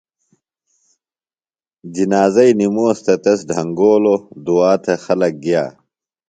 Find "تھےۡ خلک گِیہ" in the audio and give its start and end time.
4.83-5.65